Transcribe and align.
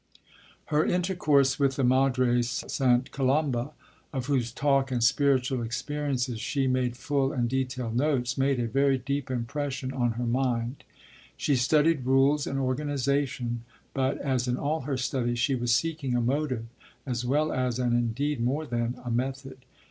Her 0.73 0.83
intercourse 0.83 1.59
with 1.59 1.75
the 1.75 1.83
Madre 1.83 2.41
Sta. 2.41 3.01
Colomba, 3.11 3.69
of 4.11 4.25
whose 4.25 4.51
talk 4.51 4.89
and 4.91 5.03
spiritual 5.03 5.61
experiences 5.61 6.41
she 6.41 6.65
made 6.65 6.97
full 6.97 7.31
and 7.31 7.47
detailed 7.47 7.95
notes, 7.95 8.35
made 8.35 8.59
a 8.59 8.65
very 8.67 8.97
deep 8.97 9.29
impression 9.29 9.93
on 9.93 10.13
her 10.13 10.25
mind. 10.25 10.83
She 11.37 11.55
studied 11.55 12.03
rules 12.07 12.47
and 12.47 12.57
organization, 12.57 13.61
but, 13.93 14.17
as 14.17 14.47
in 14.47 14.57
all 14.57 14.81
her 14.89 14.97
studies, 14.97 15.37
she 15.37 15.53
was 15.53 15.71
seeking 15.71 16.15
a 16.15 16.19
motive, 16.19 16.65
as 17.05 17.23
well 17.23 17.51
as, 17.53 17.77
and 17.77 17.93
indeed 17.93 18.41
more 18.43 18.65
than, 18.65 18.95
a 19.05 19.11
method. 19.11 19.59